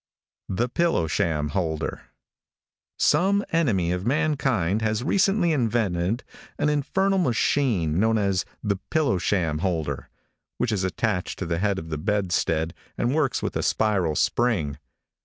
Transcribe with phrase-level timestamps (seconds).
[0.49, 2.05] THE PILLOW SHAM HOLDER.
[2.97, 6.23] |SOME enemy to mankind has recently invented
[6.57, 10.09] an infernal machine known as the pillow sham holder,
[10.57, 14.79] which is attached to the head of the bedstead and works with a spiral spring.